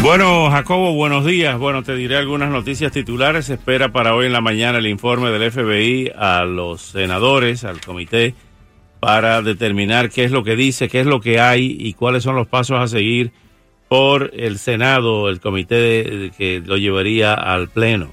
[0.00, 1.58] Bueno, Jacobo, buenos días.
[1.58, 3.46] Bueno, te diré algunas noticias titulares.
[3.46, 7.80] Se espera para hoy en la mañana el informe del FBI a los senadores, al
[7.80, 8.34] comité,
[9.00, 12.36] para determinar qué es lo que dice, qué es lo que hay y cuáles son
[12.36, 13.32] los pasos a seguir
[13.88, 18.12] por el Senado, el comité que lo llevaría al Pleno.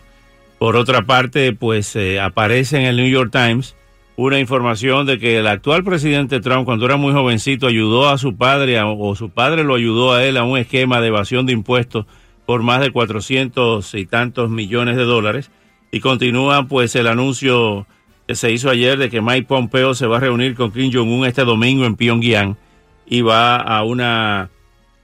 [0.57, 3.76] Por otra parte, pues eh, aparece en el New York Times
[4.18, 8.38] una información de que el actual presidente Trump, cuando era muy jovencito, ayudó a su
[8.38, 12.05] padre o su padre lo ayudó a él a un esquema de evasión de impuestos
[12.46, 15.52] por más de 400 y tantos millones de dólares.
[15.91, 17.88] Y continúa pues el anuncio
[18.28, 21.26] que se hizo ayer de que Mike Pompeo se va a reunir con Kim Jong-un
[21.26, 22.58] este domingo en Pyongyang
[23.05, 24.50] y va a una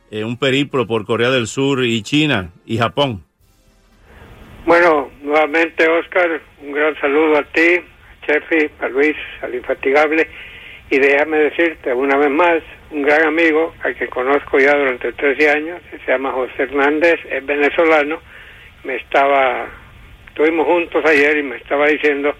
[0.09, 3.23] eh, un periplo por Corea del Sur y China y Japón.
[4.65, 7.81] Bueno, nuevamente Oscar, un gran saludo a ti,
[8.31, 10.27] Chefi, a Luis, al infatigable,
[10.89, 15.49] y déjame decirte una vez más, un gran amigo al que conozco ya durante 13
[15.49, 18.21] años, se llama José Hernández, es venezolano,
[18.83, 19.67] me estaba,
[20.27, 22.35] estuvimos juntos ayer y me estaba diciendo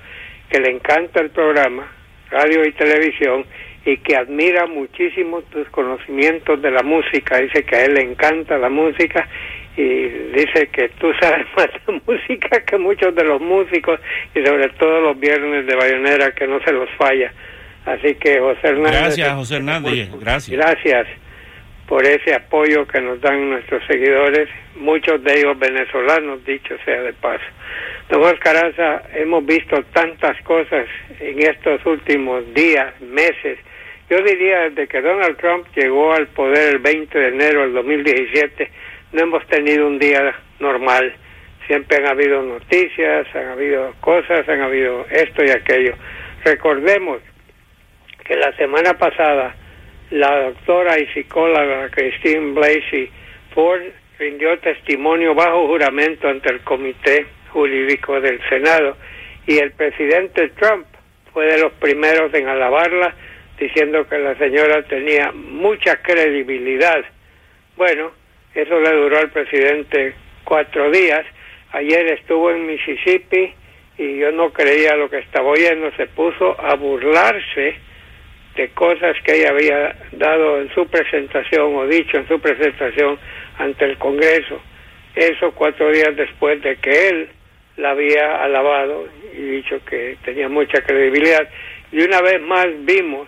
[0.50, 1.88] que le encanta el programa,
[2.30, 3.46] radio y televisión,
[3.86, 8.58] y que admira muchísimo tus conocimientos de la música, dice que a él le encanta
[8.58, 9.28] la música
[9.78, 14.00] y dice que tú sabes más de música que muchos de los músicos
[14.36, 17.32] y sobre todo los viernes de Bayonera que no se los falla.
[17.86, 19.02] Así que José Hernández.
[19.02, 20.10] Gracias, José Hernández.
[20.20, 20.58] Gracias.
[20.58, 21.08] Gracias
[21.88, 27.12] por ese apoyo que nos dan nuestros seguidores, muchos de ellos venezolanos, dicho sea de
[27.12, 27.44] paso.
[28.10, 28.74] Don Oscar
[29.14, 30.88] hemos visto tantas cosas
[31.20, 33.58] en estos últimos días, meses.
[34.10, 38.72] Yo diría desde que Donald Trump llegó al poder el 20 de enero del 2017,
[39.12, 41.14] no hemos tenido un día normal.
[41.68, 45.96] Siempre han habido noticias, han habido cosas, han habido esto y aquello.
[46.44, 47.22] Recordemos
[48.26, 49.56] que la semana pasada
[50.12, 53.10] la doctora y psicóloga Christine Blasey
[53.54, 53.82] Ford
[54.20, 58.98] rindió testimonio bajo juramento ante el Comité Jurídico del Senado
[59.48, 60.86] y el presidente Trump
[61.34, 63.16] fue de los primeros en alabarla
[63.60, 67.04] diciendo que la señora tenía mucha credibilidad.
[67.78, 68.12] Bueno,
[68.54, 70.14] eso le duró al presidente
[70.44, 71.26] cuatro días.
[71.72, 73.54] Ayer estuvo en Mississippi
[73.98, 75.92] y yo no creía lo que estaba oyendo.
[75.96, 77.76] Se puso a burlarse
[78.56, 83.18] de cosas que ella había dado en su presentación o dicho en su presentación
[83.58, 84.62] ante el Congreso.
[85.16, 87.30] Eso cuatro días después de que él
[87.78, 91.48] la había alabado y dicho que tenía mucha credibilidad.
[91.92, 93.28] Y una vez más vimos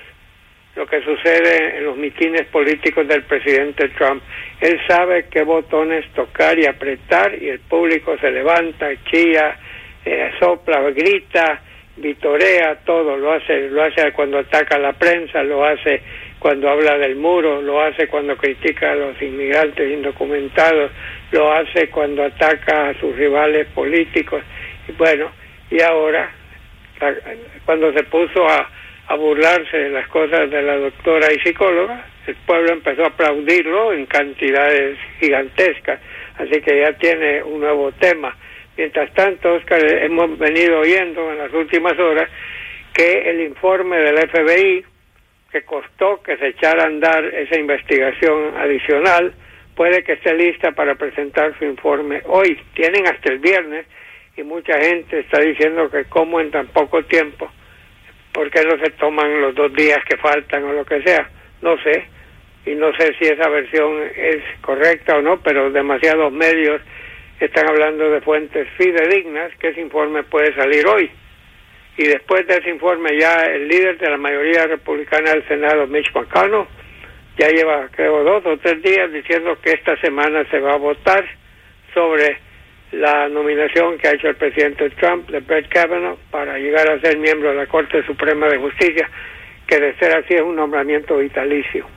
[0.76, 4.24] lo que sucede en los mitines políticos del presidente Trump.
[4.60, 9.56] Él sabe qué botones tocar y apretar y el público se levanta, chilla,
[10.04, 11.62] eh, sopla, grita,
[11.98, 13.18] vitorea, todo.
[13.18, 16.02] Lo hace, lo hace cuando ataca a la prensa, lo hace
[16.40, 20.92] cuando habla del muro, lo hace cuando critica a los inmigrantes indocumentados,
[21.32, 24.44] lo hace cuando ataca a sus rivales políticos.
[24.88, 25.32] Y bueno,
[25.70, 26.32] y ahora,
[27.66, 28.70] cuando se puso a
[29.08, 33.94] a burlarse de las cosas de la doctora y psicóloga, el pueblo empezó a aplaudirlo
[33.94, 36.00] en cantidades gigantescas,
[36.38, 38.36] así que ya tiene un nuevo tema.
[38.78, 42.30] Mientras tanto, Oscar, hemos venido oyendo en las últimas horas
[42.94, 44.86] que el informe del FBI,
[45.52, 49.34] que costó que se echara a andar esa investigación adicional,
[49.76, 52.60] puede que esté lista para presentar su informe hoy.
[52.74, 53.86] Tienen hasta el viernes
[54.38, 57.52] y mucha gente está diciendo que como en tan poco tiempo
[58.34, 61.30] ¿por qué no se toman los dos días que faltan o lo que sea?
[61.62, 62.06] No sé,
[62.66, 66.82] y no sé si esa versión es correcta o no, pero demasiados medios
[67.40, 71.12] están hablando de fuentes fidedignas que ese informe puede salir hoy.
[71.98, 76.12] Y después de ese informe ya el líder de la mayoría republicana del Senado, Mitch
[76.14, 76.66] McConnell,
[77.38, 81.26] ya lleva creo dos o tres días diciendo que esta semana se va a votar
[81.94, 82.38] sobre
[82.94, 87.18] la nominación que ha hecho el presidente Trump de Brett Kavanaugh para llegar a ser
[87.18, 89.10] miembro de la Corte Suprema de Justicia,
[89.68, 91.88] que de ser así es un nombramiento vitalicio.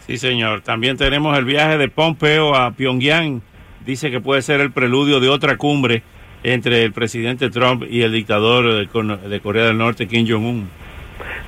[0.00, 0.60] Sí, señor.
[0.60, 3.40] También tenemos el viaje de Pompeo a Pyongyang.
[3.86, 6.02] Dice que puede ser el preludio de otra cumbre
[6.42, 10.68] entre el presidente Trump y el dictador de Corea del Norte, Kim Jong-un.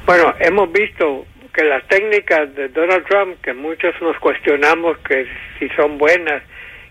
[0.07, 5.27] Bueno, hemos visto que las técnicas de Donald Trump, que muchos nos cuestionamos que
[5.59, 6.43] si son buenas,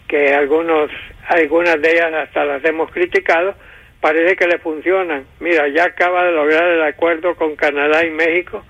[0.08, 0.92] que algunos
[1.28, 3.56] algunas de ellas hasta las hemos criticado,
[4.00, 5.26] parece que le funcionan.
[5.40, 8.64] Mira, ya acaba de lograr el acuerdo con Canadá y México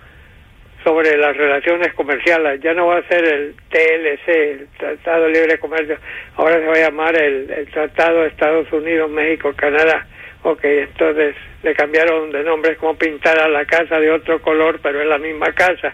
[0.84, 2.62] sobre las relaciones comerciales.
[2.62, 5.98] Ya no va a ser el TLC, el Tratado de Libre Comercio,
[6.36, 10.08] ahora se va a llamar el, el Tratado de Estados Unidos, México, Canadá.
[10.44, 14.80] Ok, entonces le cambiaron de nombre, es como pintar a la casa de otro color,
[14.82, 15.92] pero es la misma casa.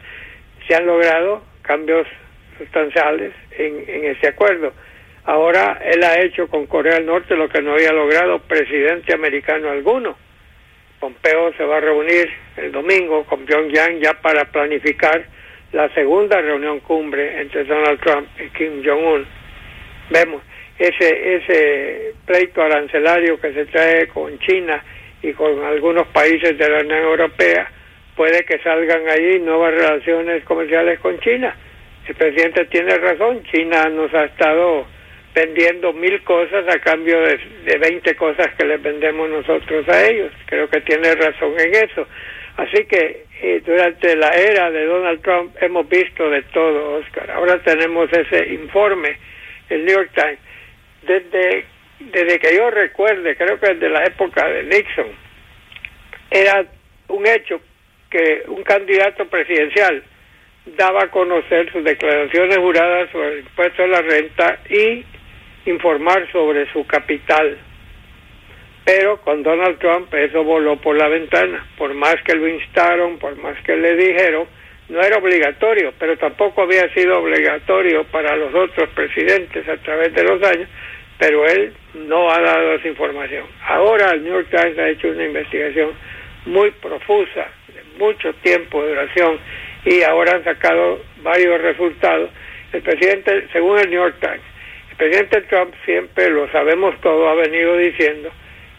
[0.67, 2.05] Se han logrado cambios
[2.57, 4.73] sustanciales en, en ese acuerdo.
[5.31, 9.69] Ahora él ha hecho con Corea del Norte lo que no había logrado presidente americano
[9.69, 10.17] alguno.
[10.99, 15.23] Pompeo se va a reunir el domingo con Pyongyang ya para planificar
[15.71, 19.25] la segunda reunión cumbre entre Donald Trump y Kim Jong-un.
[20.09, 20.41] Vemos
[20.77, 24.83] ese ese pleito arancelario que se trae con China
[25.23, 27.71] y con algunos países de la Unión Europea,
[28.17, 31.55] puede que salgan ahí nuevas relaciones comerciales con China.
[32.05, 34.87] El presidente tiene razón, China nos ha estado
[35.33, 40.31] vendiendo mil cosas a cambio de, de 20 cosas que les vendemos nosotros a ellos.
[40.45, 42.07] Creo que tiene razón en eso.
[42.57, 47.31] Así que eh, durante la era de Donald Trump hemos visto de todo, Oscar.
[47.31, 49.17] Ahora tenemos ese informe,
[49.69, 50.39] el New York Times.
[51.03, 51.65] Desde,
[51.99, 55.07] desde que yo recuerde, creo que desde la época de Nixon,
[56.29, 56.65] era
[57.07, 57.59] un hecho
[58.09, 60.03] que un candidato presidencial
[60.77, 65.03] daba a conocer sus declaraciones juradas sobre el impuesto a la renta y
[65.65, 67.57] informar sobre su capital.
[68.83, 71.65] Pero con Donald Trump eso voló por la ventana.
[71.77, 74.47] Por más que lo instaron, por más que le dijeron,
[74.89, 80.23] no era obligatorio, pero tampoco había sido obligatorio para los otros presidentes a través de
[80.23, 80.67] los años,
[81.17, 83.45] pero él no ha dado esa información.
[83.65, 85.91] Ahora el New York Times ha hecho una investigación
[86.45, 89.39] muy profusa, de mucho tiempo de duración,
[89.85, 92.29] y ahora han sacado varios resultados.
[92.73, 94.50] El presidente, según el New York Times,
[94.91, 98.29] el presidente Trump siempre, lo sabemos todo, ha venido diciendo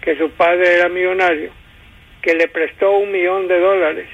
[0.00, 1.50] que su padre era millonario,
[2.20, 4.06] que le prestó un millón de dólares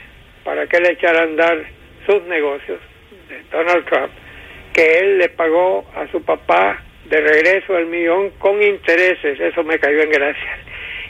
[0.44, 1.58] para que le echara a andar
[2.06, 2.80] sus negocios
[3.28, 4.12] de Donald Trump,
[4.72, 9.78] que él le pagó a su papá de regreso el millón con intereses, eso me
[9.78, 10.58] cayó en gracia.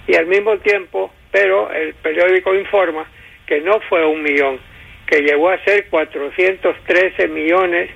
[0.06, 3.06] Y al mismo tiempo, pero el periódico informa
[3.46, 4.58] que no fue un millón,
[5.06, 7.90] que llegó a ser 413 millones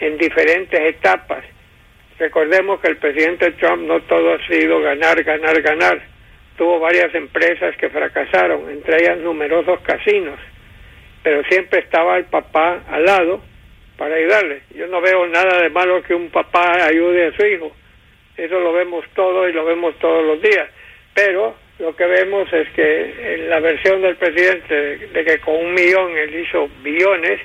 [0.00, 1.44] en diferentes etapas.
[2.18, 6.02] Recordemos que el presidente Trump no todo ha sido ganar, ganar, ganar.
[6.56, 10.38] Tuvo varias empresas que fracasaron, entre ellas numerosos casinos,
[11.22, 13.40] pero siempre estaba el papá al lado
[13.96, 14.62] para ayudarle.
[14.74, 17.72] Yo no veo nada de malo que un papá ayude a su hijo.
[18.36, 20.68] Eso lo vemos todo y lo vemos todos los días.
[21.14, 25.74] Pero lo que vemos es que en la versión del presidente de, que con un
[25.74, 27.40] millón él hizo billones,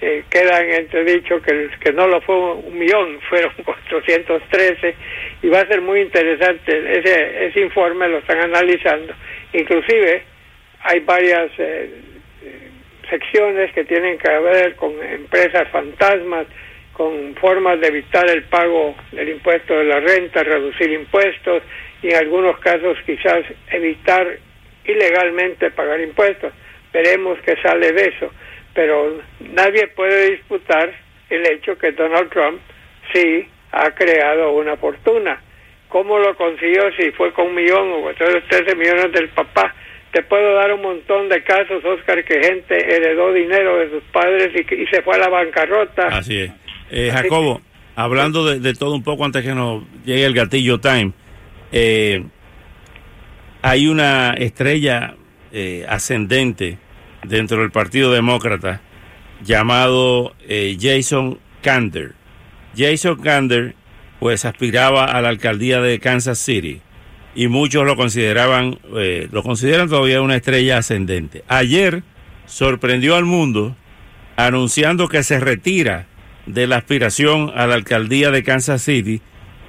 [0.00, 4.94] eh, queda en entredicho que, que no lo fue un millón, fueron 413
[5.42, 9.14] y va a ser muy interesante, ese, ese informe lo están analizando,
[9.52, 10.22] inclusive
[10.82, 11.90] hay varias eh,
[13.10, 16.46] secciones que tienen que ver con empresas fantasmas,
[16.92, 21.62] con formas de evitar el pago del impuesto de la renta, reducir impuestos
[22.02, 24.38] y en algunos casos quizás evitar
[24.84, 26.52] ilegalmente pagar impuestos.
[26.92, 28.32] Veremos qué sale de eso,
[28.74, 30.92] pero nadie puede disputar
[31.28, 32.60] el hecho que Donald Trump
[33.12, 35.40] sí ha creado una fortuna.
[35.88, 36.82] ¿Cómo lo consiguió?
[36.96, 39.74] Si fue con un millón o 13 millones del papá.
[40.12, 44.50] Te puedo dar un montón de casos, Oscar, que gente heredó dinero de sus padres
[44.54, 46.08] y, y se fue a la bancarrota.
[46.08, 46.50] Así es.
[46.90, 47.60] Eh, Jacobo,
[47.94, 51.12] hablando de, de, todo un poco antes que nos llegue el gatillo time,
[51.70, 52.24] eh,
[53.62, 55.14] hay una estrella
[55.52, 56.78] eh, ascendente
[57.24, 58.80] dentro del Partido Demócrata
[59.44, 62.14] llamado eh, Jason Kander.
[62.76, 63.74] Jason Kander
[64.18, 66.80] pues aspiraba a la alcaldía de Kansas City
[67.34, 71.42] y muchos lo consideraban, eh, lo consideran todavía una estrella ascendente.
[71.48, 72.02] Ayer
[72.46, 73.76] sorprendió al mundo
[74.36, 76.06] anunciando que se retira
[76.46, 79.20] de la aspiración a la alcaldía de Kansas City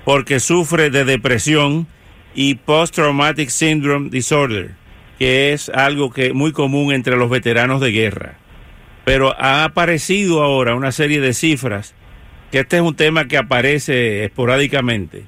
[0.06, 1.88] porque sufre de depresión
[2.34, 4.72] y post-traumatic syndrome disorder,
[5.22, 8.40] que es algo que muy común entre los veteranos de guerra.
[9.06, 11.94] Pero ha aparecido ahora una serie de cifras
[12.52, 15.26] que este es un tema que aparece esporádicamente,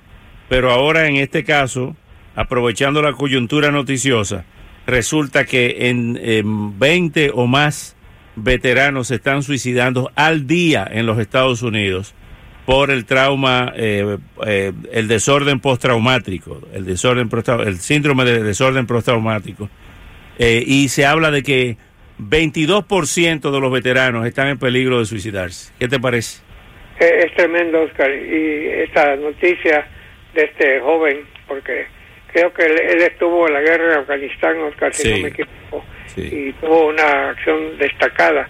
[0.50, 1.96] pero ahora en este caso,
[2.36, 4.46] aprovechando la coyuntura noticiosa,
[4.88, 7.96] resulta que en, en 20 o más
[8.36, 12.16] veteranos se están suicidando al día en los Estados Unidos
[12.66, 17.30] por el trauma, eh, eh, el desorden postraumático, el desorden
[17.66, 19.70] el síndrome de desorden postraumático.
[20.40, 21.78] Eh, y se habla de que
[22.20, 25.74] 22% de los veteranos están en peligro de suicidarse.
[25.78, 26.42] ¿Qué te parece?
[27.00, 28.10] Es tremendo, Oscar.
[28.10, 29.86] Y esta noticia
[30.34, 31.86] de este joven, porque
[32.32, 36.54] creo que él, estuvo en la guerra de Afganistán, Oscar, si no me equivoco, y
[36.54, 38.48] tuvo una acción destacada.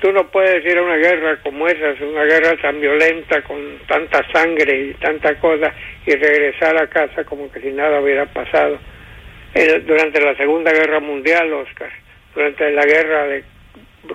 [0.00, 4.24] Tú no puedes ir a una guerra como esa, una guerra tan violenta, con tanta
[4.32, 5.74] sangre y tanta cosa,
[6.06, 8.78] y regresar a casa como que si nada hubiera pasado.
[9.86, 11.90] durante la Segunda Guerra Mundial, Oscar,
[12.34, 13.44] durante la guerra de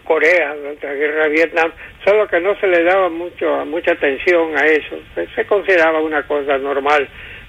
[0.04, 1.72] Corea, durante la guerra de Vietnam,
[2.04, 4.98] solo que no se le daba mucho mucha atención a eso,
[5.36, 7.08] se consideraba una cosa normal,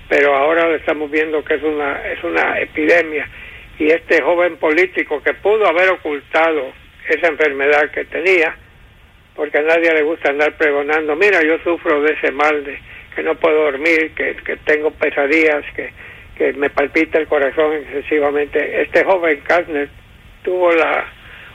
[0.08, 3.26] pero ahora estamos viendo que es una es una epidemia
[3.78, 6.72] y este joven político que pudo haber ocultado
[7.08, 8.54] esa enfermedad que tenía,
[9.34, 12.78] porque a nadie le gusta andar pregonando, mira, yo sufro de ese mal de
[13.14, 15.90] que no puedo dormir, que, que tengo pesadillas, que,
[16.36, 18.82] que me palpita el corazón excesivamente.
[18.82, 19.88] Este joven Kastner
[20.42, 21.06] tuvo la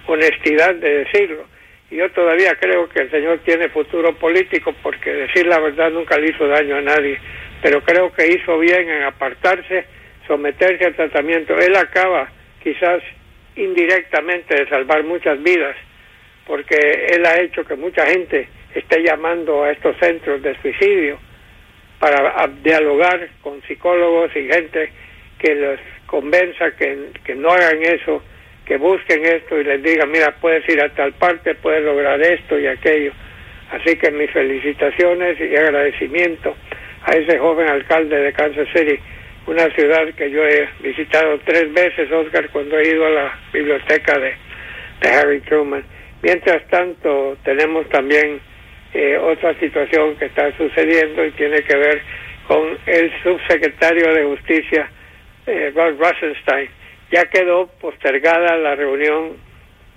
[0.07, 1.45] honestidad de decirlo.
[1.91, 6.17] Y yo todavía creo que el señor tiene futuro político porque decir la verdad nunca
[6.17, 7.19] le hizo daño a nadie.
[7.61, 9.85] Pero creo que hizo bien en apartarse,
[10.25, 11.57] someterse al tratamiento.
[11.59, 12.29] Él acaba
[12.63, 13.03] quizás
[13.55, 15.75] indirectamente de salvar muchas vidas
[16.45, 16.75] porque
[17.09, 21.19] él ha hecho que mucha gente esté llamando a estos centros de suicidio
[21.99, 24.91] para dialogar con psicólogos y gente
[25.37, 28.21] que los convenza que, que no hagan eso
[28.65, 32.59] que busquen esto y les digan, mira, puedes ir a tal parte, puedes lograr esto
[32.59, 33.11] y aquello.
[33.71, 36.55] Así que mis felicitaciones y agradecimiento
[37.03, 38.99] a ese joven alcalde de Kansas City,
[39.47, 44.19] una ciudad que yo he visitado tres veces, Oscar, cuando he ido a la biblioteca
[44.19, 44.33] de,
[45.03, 45.83] Harry Truman.
[46.21, 48.39] Mientras tanto, tenemos también
[48.93, 52.01] eh, otra situación que está sucediendo y tiene que ver
[52.47, 54.91] con el subsecretario de Justicia,
[55.47, 56.69] eh, Rod Rosenstein,
[57.11, 59.37] ya quedó postergada la reunión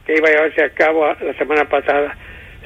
[0.06, 2.16] que iba a llevarse a cabo la semana pasada.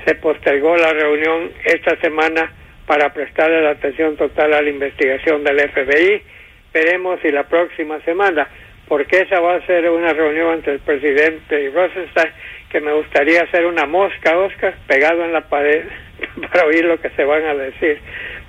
[0.04, 2.52] Se postergó la reunión esta semana
[2.86, 6.22] para prestarle la atención total a la investigación del FBI.
[6.72, 8.48] Veremos si la próxima semana,
[8.86, 12.32] porque esa va a ser una reunión entre el presidente y Rosenstein,
[12.70, 15.84] que me gustaría hacer una mosca, Oscar, pegado en la pared
[16.52, 18.00] para oír lo que se van a decir.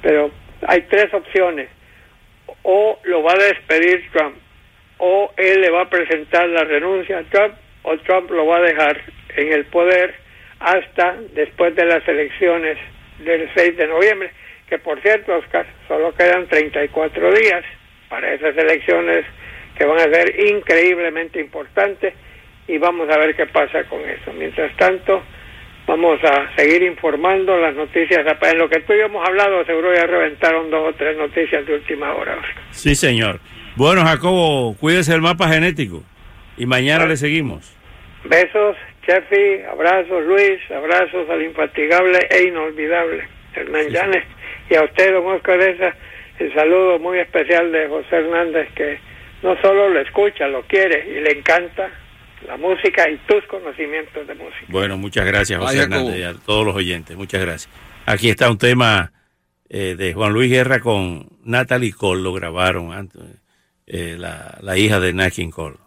[0.02, 0.32] Pero
[0.68, 1.70] hay tres opciones.
[2.64, 4.36] O lo va a despedir Trump
[5.00, 8.62] o él le va a presentar la renuncia a Trump o Trump lo va a
[8.62, 9.02] dejar
[9.36, 10.14] en el poder
[10.60, 12.78] hasta después de las elecciones
[13.20, 14.32] del 6 de noviembre,
[14.68, 17.64] que por cierto, Oscar, solo quedan 34 días
[18.10, 19.26] para esas elecciones
[19.78, 22.14] que van a ser increíblemente importantes
[22.68, 24.34] y vamos a ver qué pasa con eso.
[24.34, 25.24] Mientras tanto,
[25.88, 28.26] vamos a seguir informando las noticias.
[28.42, 31.66] En lo que tú y yo hemos hablado, seguro ya reventaron dos o tres noticias
[31.66, 32.38] de última hora.
[32.72, 33.40] Sí, señor.
[33.76, 36.04] Bueno, Jacobo, cuídese el mapa genético
[36.58, 37.76] y mañana le seguimos.
[38.26, 38.76] Besos,
[39.06, 44.24] Chefi, abrazos, Luis, abrazos al infatigable e inolvidable Hernán Llanes
[44.70, 45.96] y a usted, don Oscar Esa,
[46.40, 49.00] el saludo muy especial de José Hernández que
[49.44, 51.90] no solo lo escucha, lo quiere y le encanta
[52.48, 54.66] la música y tus conocimientos de música.
[54.70, 57.74] Bueno, muchas gracias José Hernández y a todos los oyentes, muchas gracias.
[58.06, 59.12] Aquí está un tema
[59.70, 63.22] eh, de Juan Luis Guerra con Natalie Cole, lo grabaron antes
[63.86, 65.78] eh, la, la hija de Nat King Cole.